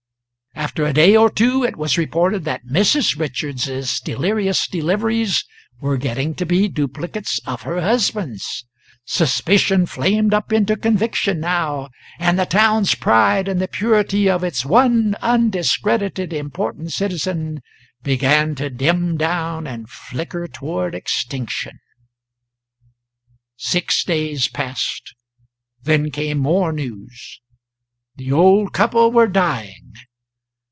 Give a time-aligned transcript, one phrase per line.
[0.53, 3.17] After a day or two it was reported that Mrs.
[3.19, 5.43] Richards's delirious deliveries
[5.81, 8.65] were getting to be duplicates of her husband's.
[9.03, 14.63] Suspicion flamed up into conviction, now, and the town's pride in the purity of its
[14.63, 17.61] one undiscredited important citizen
[18.03, 21.79] began to dim down and flicker toward extinction.
[23.57, 25.15] Six days passed,
[25.81, 27.41] then came more news.
[28.15, 29.95] The old couple were dying.